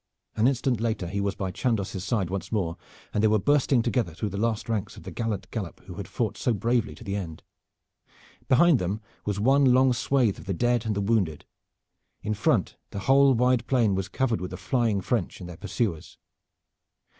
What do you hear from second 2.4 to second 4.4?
more and they were bursting together through the